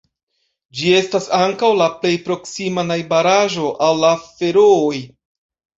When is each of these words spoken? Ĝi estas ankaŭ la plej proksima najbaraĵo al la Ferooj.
Ĝi 0.79 0.93
estas 0.99 1.27
ankaŭ 1.41 1.69
la 1.81 1.89
plej 1.99 2.15
proksima 2.31 2.89
najbaraĵo 2.93 3.71
al 3.91 4.05
la 4.07 4.15
Ferooj. 4.27 5.03